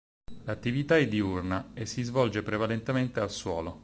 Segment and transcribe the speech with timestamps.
[0.45, 3.79] L'attività è diurna e si svolge prevalentemente al suolo.